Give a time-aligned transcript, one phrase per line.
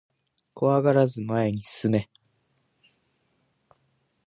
[0.55, 2.09] 怖がらずに前へ進め